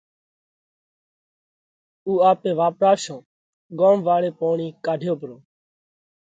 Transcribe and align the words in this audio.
اُو 2.05 2.11
آپي 2.31 2.51
واپراشون 2.59 3.19
ڳوم 3.79 3.97
واۯي 4.07 4.29
پوڻِي 4.39 4.67
ڪاڍيو 4.85 5.13
پرو 5.19 5.37